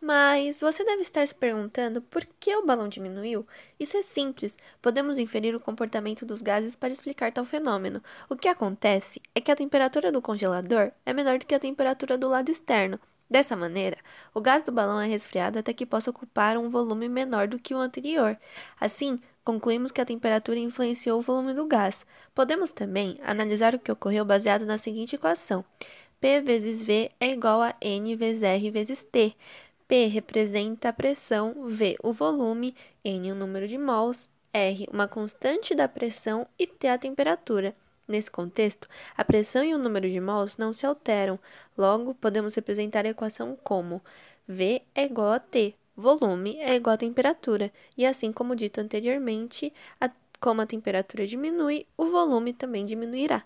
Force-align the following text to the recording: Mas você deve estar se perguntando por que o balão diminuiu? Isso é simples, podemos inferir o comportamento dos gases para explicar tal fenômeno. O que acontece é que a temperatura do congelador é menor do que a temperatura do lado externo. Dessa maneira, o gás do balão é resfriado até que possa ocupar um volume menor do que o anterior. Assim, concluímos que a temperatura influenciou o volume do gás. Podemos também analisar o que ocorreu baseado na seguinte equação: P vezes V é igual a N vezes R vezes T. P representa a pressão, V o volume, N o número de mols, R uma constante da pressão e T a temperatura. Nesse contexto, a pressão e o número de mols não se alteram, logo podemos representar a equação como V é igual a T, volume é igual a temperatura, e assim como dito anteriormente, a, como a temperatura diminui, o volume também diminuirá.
Mas 0.00 0.60
você 0.60 0.82
deve 0.82 1.02
estar 1.02 1.26
se 1.28 1.34
perguntando 1.34 2.00
por 2.00 2.26
que 2.38 2.56
o 2.56 2.64
balão 2.64 2.88
diminuiu? 2.88 3.46
Isso 3.78 3.98
é 3.98 4.02
simples, 4.02 4.56
podemos 4.80 5.18
inferir 5.18 5.54
o 5.54 5.60
comportamento 5.60 6.24
dos 6.24 6.40
gases 6.40 6.74
para 6.74 6.92
explicar 6.92 7.30
tal 7.32 7.44
fenômeno. 7.44 8.02
O 8.28 8.34
que 8.34 8.48
acontece 8.48 9.20
é 9.34 9.42
que 9.42 9.52
a 9.52 9.56
temperatura 9.56 10.10
do 10.10 10.22
congelador 10.22 10.90
é 11.04 11.12
menor 11.12 11.38
do 11.38 11.44
que 11.44 11.54
a 11.54 11.60
temperatura 11.60 12.16
do 12.16 12.28
lado 12.28 12.50
externo. 12.50 12.98
Dessa 13.28 13.54
maneira, 13.54 13.98
o 14.34 14.40
gás 14.40 14.62
do 14.62 14.72
balão 14.72 15.00
é 15.00 15.06
resfriado 15.06 15.58
até 15.58 15.72
que 15.72 15.86
possa 15.86 16.10
ocupar 16.10 16.56
um 16.56 16.70
volume 16.70 17.08
menor 17.08 17.46
do 17.46 17.60
que 17.60 17.74
o 17.74 17.78
anterior. 17.78 18.36
Assim, 18.80 19.20
concluímos 19.44 19.92
que 19.92 20.00
a 20.00 20.06
temperatura 20.06 20.58
influenciou 20.58 21.18
o 21.18 21.22
volume 21.22 21.52
do 21.52 21.66
gás. 21.66 22.04
Podemos 22.34 22.72
também 22.72 23.20
analisar 23.22 23.74
o 23.74 23.78
que 23.78 23.92
ocorreu 23.92 24.24
baseado 24.24 24.66
na 24.66 24.78
seguinte 24.78 25.14
equação: 25.14 25.64
P 26.20 26.40
vezes 26.40 26.82
V 26.82 27.12
é 27.20 27.30
igual 27.30 27.62
a 27.62 27.74
N 27.80 28.16
vezes 28.16 28.42
R 28.42 28.70
vezes 28.70 29.04
T. 29.04 29.36
P 29.90 30.06
representa 30.06 30.90
a 30.90 30.92
pressão, 30.92 31.66
V 31.66 31.96
o 32.00 32.12
volume, 32.12 32.76
N 33.04 33.32
o 33.32 33.34
número 33.34 33.66
de 33.66 33.76
mols, 33.76 34.30
R 34.52 34.86
uma 34.88 35.08
constante 35.08 35.74
da 35.74 35.88
pressão 35.88 36.46
e 36.56 36.64
T 36.64 36.86
a 36.86 36.96
temperatura. 36.96 37.74
Nesse 38.06 38.30
contexto, 38.30 38.88
a 39.16 39.24
pressão 39.24 39.64
e 39.64 39.74
o 39.74 39.78
número 39.78 40.08
de 40.08 40.20
mols 40.20 40.56
não 40.56 40.72
se 40.72 40.86
alteram, 40.86 41.40
logo 41.76 42.14
podemos 42.14 42.54
representar 42.54 43.04
a 43.04 43.08
equação 43.08 43.58
como 43.64 44.00
V 44.46 44.80
é 44.94 45.06
igual 45.06 45.32
a 45.32 45.40
T, 45.40 45.74
volume 45.96 46.56
é 46.60 46.76
igual 46.76 46.94
a 46.94 46.98
temperatura, 46.98 47.72
e 47.98 48.06
assim 48.06 48.30
como 48.30 48.54
dito 48.54 48.80
anteriormente, 48.80 49.72
a, 50.00 50.08
como 50.38 50.60
a 50.60 50.66
temperatura 50.66 51.26
diminui, 51.26 51.84
o 51.96 52.06
volume 52.06 52.52
também 52.52 52.86
diminuirá. 52.86 53.44